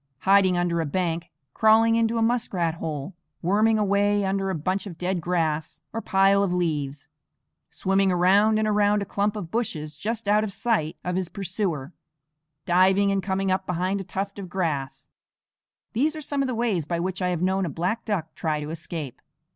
[0.21, 3.13] Hiding under a bank, crawling into a muskrat hole,
[3.43, 7.07] worming a way under a bunch of dead grass or pile of leaves,
[7.69, 11.93] swimming around and around a clump of bushes just out of sight of his pursuer,
[12.65, 15.07] diving and coming up behind a tuft of grass,
[15.93, 18.59] these are some of the ways by which I have known a black duck try
[18.59, 19.21] to escape.